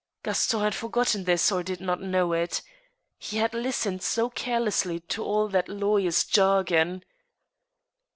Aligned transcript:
Gaston 0.23 0.61
had 0.61 0.73
forgotten 0.73 1.25
this 1.25 1.51
or 1.51 1.61
did 1.61 1.79
not 1.79 2.01
know 2.01 2.33
it. 2.33 2.63
He 3.19 3.37
had 3.37 3.53
listened 3.53 4.01
so 4.01 4.31
carelessly 4.31 4.99
to 5.01 5.23
all 5.23 5.47
that 5.49 5.69
lawyer's 5.69 6.23
jargon 6.23 7.03